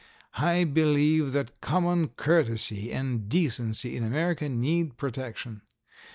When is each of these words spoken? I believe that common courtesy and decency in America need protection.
I 0.39 0.63
believe 0.63 1.31
that 1.33 1.61
common 1.61 2.07
courtesy 2.07 2.91
and 2.91 3.29
decency 3.29 3.95
in 3.95 4.01
America 4.03 4.49
need 4.49 4.97
protection. 4.97 5.61